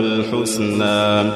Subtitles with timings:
[0.00, 1.30] الحسنى.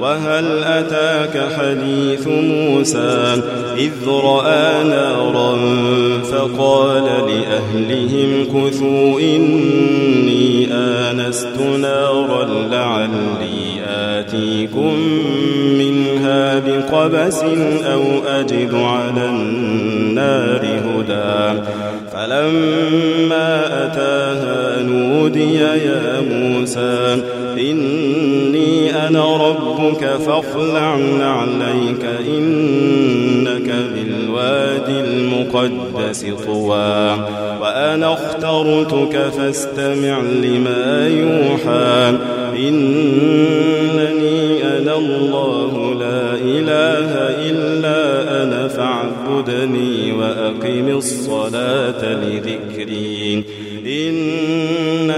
[0.00, 3.42] وهل أتاك حديث موسى؟
[3.78, 5.58] إذ رأى نارا
[6.22, 14.94] فقال لأهلهم كثوا إني آنست نارا لعلي آتيكم
[15.78, 17.42] منها بقبس
[17.84, 21.60] أو أجد على النار هدى.
[22.12, 23.50] فلما
[23.86, 24.33] أتاها
[25.14, 27.22] نودي يا موسى
[27.58, 37.26] إني أنا ربك فاخلع عليك إنك بالوادي المقدس طوى.
[37.60, 42.18] وأنا اخترتك فاستمع لما يوحى
[42.68, 44.42] إنني
[44.78, 47.10] أنا الله لا إله
[47.50, 47.98] إلا
[48.42, 53.44] أنا فاعبدني وأقم الصلاة لذكري.
[53.86, 54.23] إن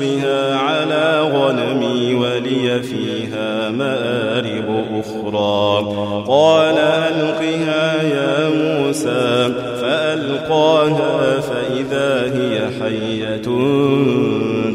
[0.00, 5.84] بها على غنمي ولي فيها مآرب أخرى.
[6.28, 13.48] قال ألقها يا موسى فألقاها فإذا هي حية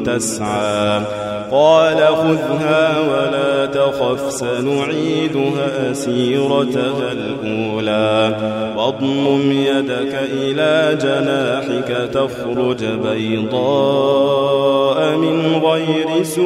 [0.06, 1.02] تسعى.
[1.52, 8.36] قال خذها ولا تخف سنعيدها سيرتها الأولى.
[8.78, 13.98] واضمم يدك إلى جناحك تخرج بيضاء
[15.18, 16.44] من غير سوء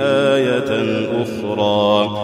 [0.00, 0.70] آية
[1.22, 2.23] أخرى.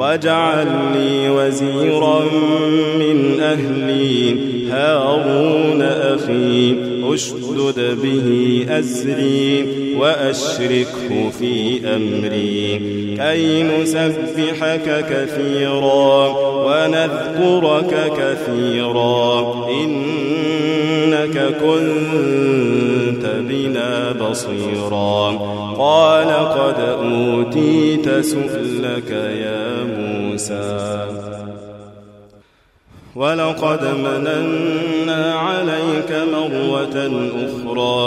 [0.00, 2.20] واجعل لي وزيرا
[2.98, 4.36] من أهلي.
[4.70, 6.74] هارون أخي
[7.04, 9.66] أشدد به أزري
[9.96, 12.80] وأشركه في أمري.
[13.16, 16.28] كي نسبحك كثيرا
[16.66, 19.66] ونذكرك كثيرا.
[19.70, 22.69] إنك كنت
[23.22, 25.30] بنا بصيرا.
[25.78, 31.06] قال قد أوتيت سؤلك يا موسى.
[33.16, 36.96] ولقد مننا عليك مرة
[37.36, 37.49] أخرى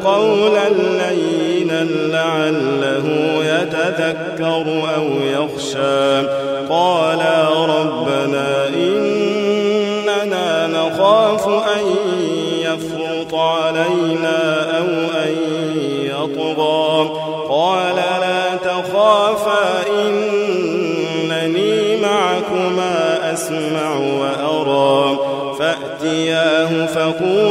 [0.00, 3.06] له قولا لينا لعله
[3.44, 4.64] يتذكر
[4.96, 6.28] أو يخشى.
[6.68, 11.84] قالا ربنا إننا نخاف أن
[12.60, 14.40] يفرط علينا
[14.78, 14.88] أو
[15.24, 15.34] أن
[16.04, 17.10] يطغى.
[17.48, 22.94] قال لا تخافا إنني معكما
[23.32, 25.18] أسمع وأرى.
[25.58, 27.49] فأتياه فقولا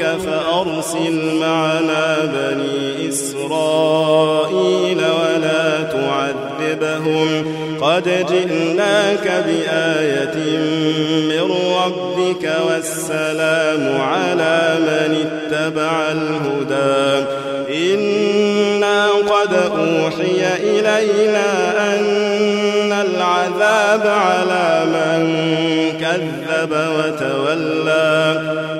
[0.00, 7.28] ربك فأرسل معنا بني إسرائيل ولا تعذبهم.
[7.80, 10.36] قد جئناك بآية
[11.28, 11.46] من
[11.84, 17.26] ربك والسلام على من اتبع الهدى.
[17.94, 21.48] إنا قد أوحي إلينا
[21.94, 25.20] أن العذاب على من
[26.00, 28.20] كذب وتولى.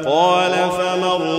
[0.07, 0.90] قال فمن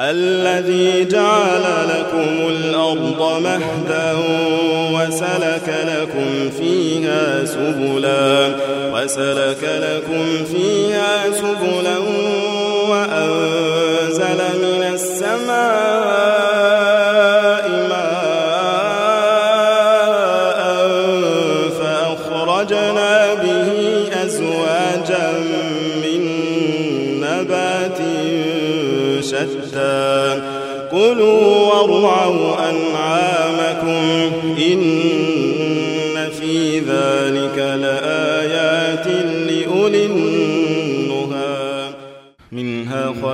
[0.00, 4.12] الذي جعل لكم الأرض مهدا
[4.92, 8.56] وسلك لكم فيها سبلا
[8.94, 11.98] وسلك لكم فيها سبلا
[12.88, 15.83] وأنزل من السماء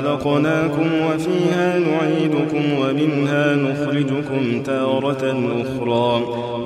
[0.00, 6.39] خلقناكم وفيها نعيدكم ومنها نخرجكم تارة أخرى.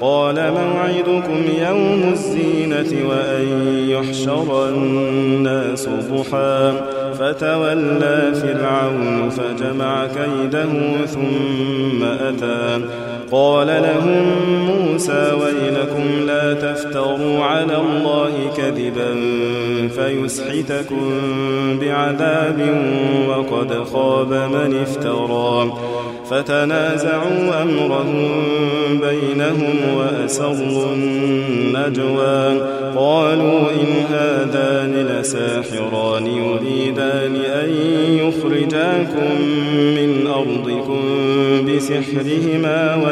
[0.00, 3.48] قال موعدكم يوم الزينة وأن
[3.88, 6.72] يحشر الناس ضحى.
[7.18, 12.80] فتولى فرعون فجمع كيده ثم أتى.
[13.32, 14.24] قال لهم
[14.66, 19.14] موسى ويلكم لا تفتروا على الله كذبا
[19.96, 21.10] فيسحتكم
[21.80, 22.60] بعذاب
[23.28, 25.72] وقد خاب من افترى.
[26.30, 28.28] فتنازعوا أمرهم
[28.90, 32.76] بينهم وأسروا النجوى.
[32.96, 37.70] قالوا إن هذان لساحران يريدان أن
[38.12, 39.40] يخرجاكم
[39.96, 41.02] من أرضكم
[41.66, 42.94] بسحرهما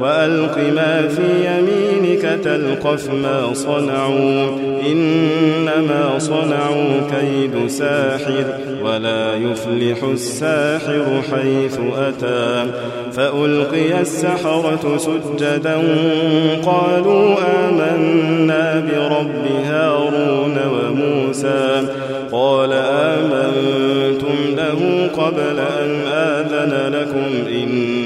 [0.00, 4.58] وألق ما في يمينك تلقف ما صنعوا.
[4.92, 8.44] إنما وصنعوا كيد ساحر
[8.82, 12.66] ولا يفلح الساحر حيث أتى.
[13.12, 15.76] فألقي السحرة سجدا
[16.66, 17.34] قالوا
[17.68, 21.86] آمنا برب هارون وموسى.
[22.32, 28.05] قال آمنتم له قبل أن آذن لكم إنه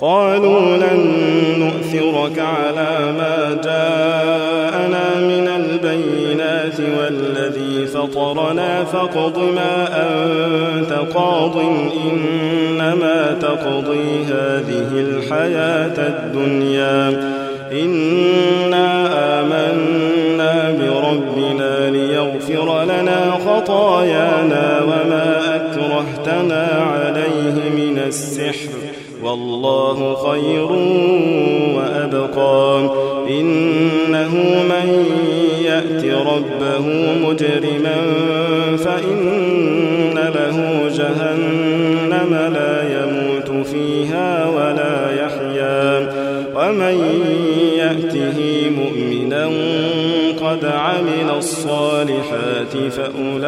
[0.00, 1.12] قالوا لن
[1.58, 11.56] نؤثرك على ما جاءنا من البينات والذي فطرنا فاقض ما أنت قاض
[12.06, 17.36] إنما تقضي هذه الحياة الدنيا.
[17.72, 19.08] إنا
[19.40, 28.68] آمنا بربنا ليغفر لنا خطايانا وما أكرهتنا عليه من السحر
[29.22, 30.72] والله خير
[31.76, 32.90] وأبقى.
[33.30, 34.34] إنه
[34.68, 35.06] من
[35.62, 36.86] يأت ربه
[37.28, 37.96] مجرما
[38.76, 46.12] فإن له جهنم لا يموت فيها ولا يحيا.
[46.56, 46.96] ومن
[47.76, 49.46] يأته مؤمنا
[50.40, 53.46] قد عمل الصالحات فأولئك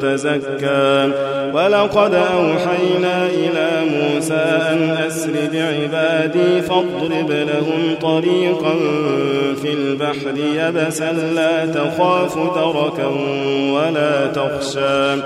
[0.01, 1.11] تزكى.
[1.55, 8.75] ولقد أوحينا إلى موسى أن أسر بعبادي فاضرب لهم طريقا
[9.63, 13.07] في البحر يبسا لا تخاف دركا
[13.73, 15.23] ولا تخشى.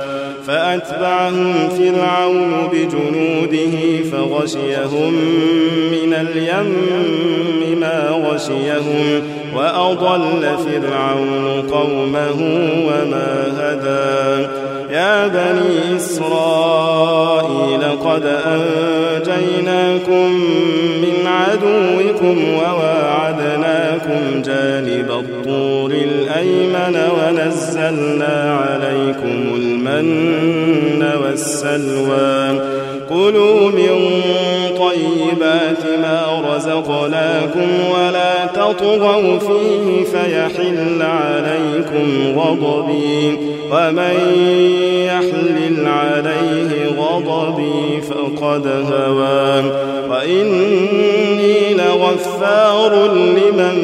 [0.46, 5.12] فأتبعهم فرعون بجنوده فغشيهم
[5.92, 6.76] من اليم
[7.80, 9.22] ما غشيهم
[9.56, 12.40] وأضل فرعون قومه
[12.86, 14.48] وما هدى.
[14.90, 20.30] يا بني إسرائيل قد أنجيناكم
[21.02, 29.67] من عدوكم وواعدناكم جانب الطور الأيمن ونزلنا عليكم
[29.98, 32.60] المن والسلوى.
[33.08, 34.20] كلوا من
[34.78, 43.38] طيبات ما رزقناكم ولا تطغوا فيه فيحل عليكم غضبي.
[43.72, 44.16] ومن
[45.06, 49.72] يحلل عليه غضبي فقد هوى.
[50.10, 53.76] وإني لغفار لمن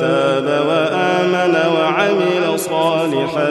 [0.00, 3.50] تاب وآمن وعمل صالحا.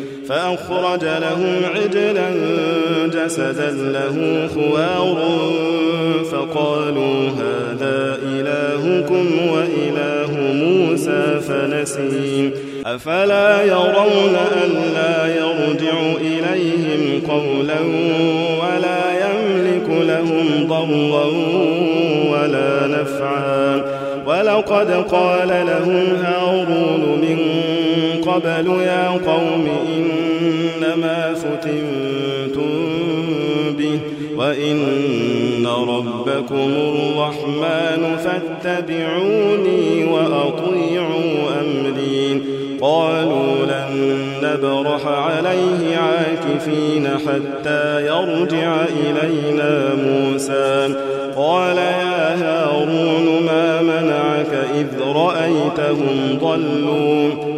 [0.29, 2.29] فأخرج لهم عجلا
[3.07, 5.17] جسدا له خوار
[6.31, 12.51] فقالوا هذا إلهكم وإله موسى فنسي
[12.85, 17.79] أفلا يرون ألا يرجع إليهم قولا
[18.61, 21.25] ولا يملك لهم ضرا
[22.31, 23.81] ولا نفعا
[24.27, 27.37] ولقد قال لهم هارون من
[28.27, 32.71] قبل يا قوم إنما فتنتم
[33.77, 33.99] به
[34.37, 42.41] وإن ربكم الرحمن فاتبعوني وأطيعوا أمري.
[42.81, 50.95] قالوا لن نبرح عليه عاكفين حتى يرجع إلينا موسى.
[51.35, 57.50] قال يا هارون ما منعك إذ رأيتهم ضلوا.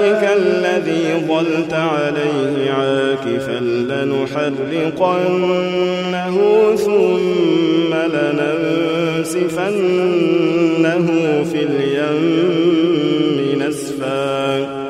[0.00, 5.16] إلهك الذي ظلت عليه عاكفا لنحرقنه
[6.76, 9.46] ثم لننسفنه
[11.52, 14.80] في اليم نسفا.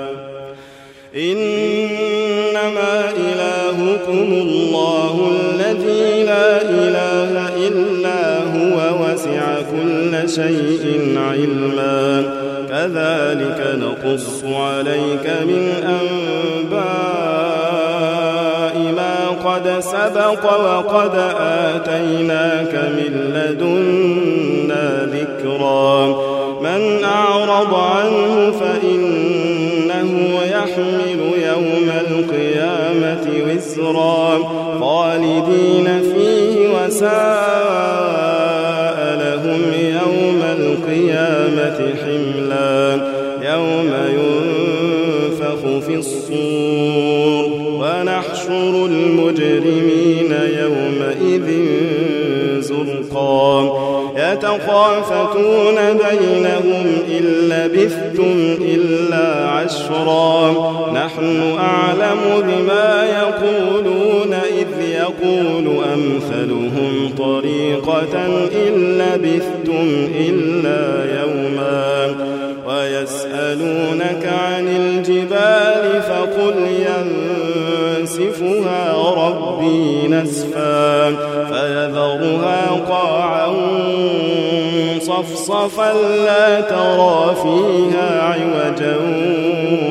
[3.70, 7.32] إلهكم الله الذي لا إله
[7.68, 10.84] إلا هو وسع كل شيء
[11.16, 12.22] علما.
[12.68, 15.64] كذلك نقص عليك من
[16.62, 16.80] أنباء
[18.96, 26.06] ما قد سبق وقد آتيناك من لدنا ذكرا.
[26.62, 28.52] من أعرض عنه
[30.00, 34.38] فإنه يحمل يوم القيامة وزرا
[34.80, 37.10] خالدين فيه وساء
[39.20, 42.80] لهم يوم القيامة حملا
[43.42, 51.48] يوم ينفخ في الصور ونحشر المجرمين يومئذ
[52.60, 59.39] زرقا يتخافتون بينهم إن لبثتم إلا
[59.70, 60.50] عشرا
[60.94, 68.26] نحن أعلم بما يقولون إذ يقول أمثلهم طريقة
[68.66, 70.82] إن لبثتم إلا
[71.20, 72.14] يوما.
[72.68, 76.54] ويسألونك عن الجبال فقل
[78.00, 78.82] ينسفها
[79.16, 81.10] ربي نسفا.
[81.50, 83.48] فيذرها قاعا
[85.00, 85.92] صفصفا
[86.26, 88.96] لا ترى فيها عوجا.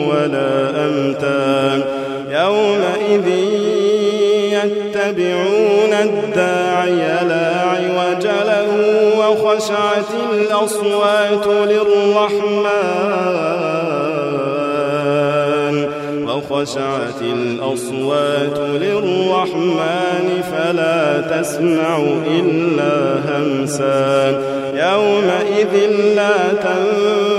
[0.10, 1.84] ولا أمتا
[2.30, 3.28] يومئذ
[4.54, 8.72] يتبعون الداعي لا عوج له
[9.19, 13.19] وخشعت الأصوات للرحمن.
[16.28, 22.95] وخشعت الأصوات للرحمن فلا تسمع إلا
[23.28, 24.41] همسا
[24.74, 25.74] يومئذ
[26.15, 27.38] لا تنفع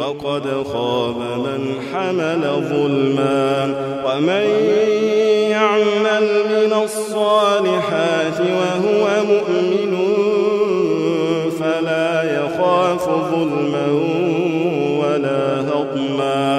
[0.00, 3.74] وقد خاب من حمل ظلما
[4.06, 4.46] ومن
[5.50, 9.92] يعمل من الصالحات وهو مؤمن
[11.60, 13.86] فلا يخاف ظلما
[15.00, 16.50] ولا هضما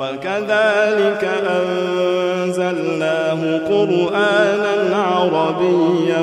[0.00, 1.28] وكذلك
[2.44, 6.22] أنزلناه قرآنا عربيا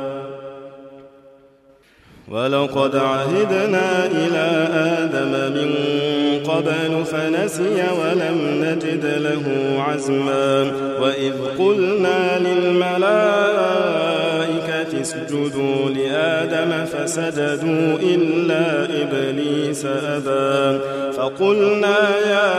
[2.31, 5.69] ولقد عهدنا إلى آدم من
[6.47, 9.45] قبل فنسي ولم نجد له
[9.87, 10.71] عزما.
[11.01, 13.01] وإذ قلنا للملائكة
[15.01, 20.79] اسجدوا لآدم فسجدوا إلا إبليس أبى.
[21.17, 21.97] فقلنا
[22.29, 22.51] يا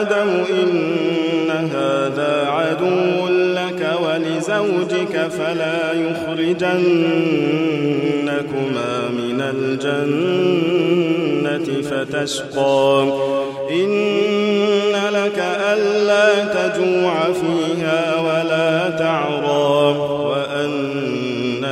[0.00, 0.28] آدم
[0.62, 3.25] إن هذا عدو
[4.48, 6.68] ولزوجك فلا يخرجنكما
[9.10, 10.62] من الجنة
[11.82, 13.04] فتشقى.
[13.70, 15.38] إن لك
[15.72, 19.65] ألا تجوع فيها ولا تعرى.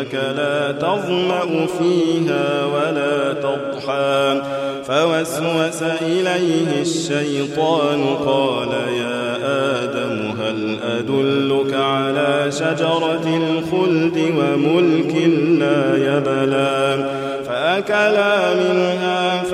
[0.05, 4.43] وأنك لا تظمأ فيها ولا تضحى.
[4.87, 9.37] فوسوس إليه الشيطان قال يا
[9.83, 15.14] آدم هل أدلك على شجرة الخلد وملك
[15.59, 17.11] لا يبلى؟
[17.47, 19.34] فأكلا منها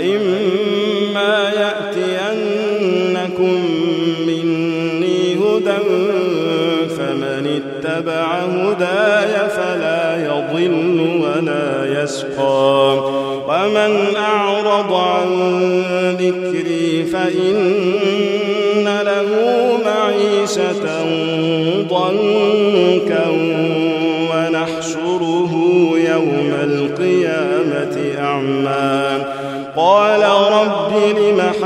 [0.00, 3.58] فإما يأتينكم
[4.26, 5.78] مني هدى
[6.88, 12.98] فمن اتبع هداي فلا يضل ولا يشقى
[13.48, 15.28] ومن أعرض عن
[16.20, 19.28] ذكري فإن له
[19.84, 20.84] معيشة
[21.90, 23.26] ضنكا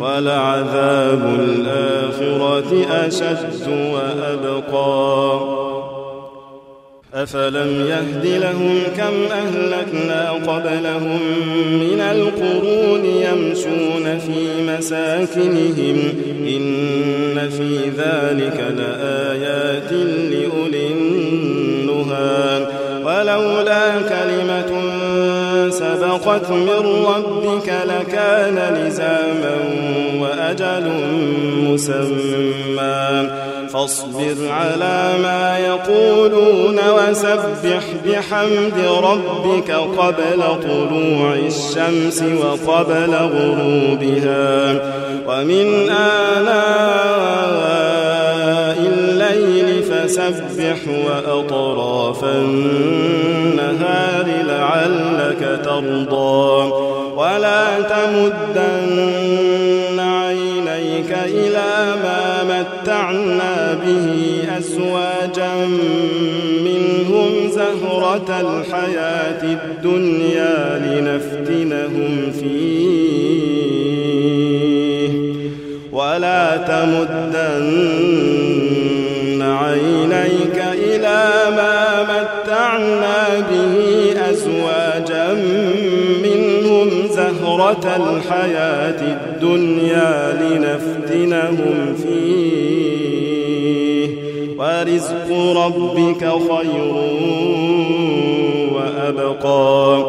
[0.00, 5.56] ولعذاب الآخرة أشد وأبقى.
[7.14, 11.20] أفلم يهد لهم كم أهلكنا قبلهم
[11.70, 15.96] من القرون يمشون في مساكنهم
[16.48, 19.25] إن في ذلك لآيات
[26.50, 29.56] من ربك لكان لزاما
[30.20, 30.92] وأجل
[31.62, 33.30] مسمى
[33.72, 44.72] فاصبر على ما يقولون وسبح بحمد ربك قبل طلوع الشمس وقبل غروبها
[45.28, 47.75] ومن الليل
[50.16, 56.72] فسبح وأطراف النهار لعلك ترضى.
[57.16, 58.98] ولا تمدن
[60.00, 64.08] عينيك إلى ما متعنا به
[64.58, 65.66] أزواجا
[66.64, 73.46] منهم زهرة الحياة الدنيا لنفتنهم فيه.
[75.92, 78.35] ولا تمدن
[87.70, 92.76] الحياة الدنيا لنفتنهم فيه.
[94.58, 96.94] ورزق ربك خير
[98.74, 100.00] وأبقى.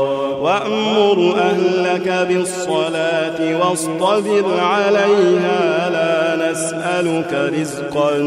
[0.42, 5.90] وأمر أهلك بالصلاة واصطبر عليها.
[5.90, 8.18] لا نسألك رزقا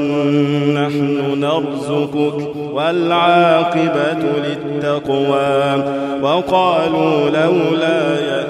[0.74, 2.56] نحن نرزقك.
[2.72, 5.84] والعاقبة للتقوى.
[6.22, 8.49] وقالوا لولا يأتينا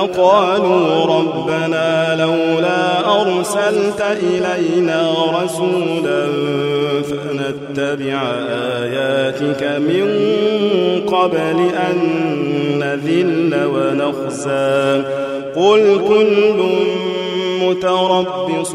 [0.00, 6.26] فقالوا ربنا لولا أرسلت إلينا رسولا
[7.02, 8.22] فنتبع
[8.80, 10.06] آياتك من
[11.06, 11.98] قبل أن
[12.78, 15.02] نذل ونخزى.
[15.56, 16.60] قل كل
[17.62, 18.74] متربص